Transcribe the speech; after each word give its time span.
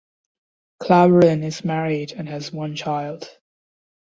Klaveren 0.81 1.43
is 1.43 1.63
married 1.63 2.13
and 2.13 2.27
has 2.27 2.51
one 2.51 2.75
child. 2.75 3.29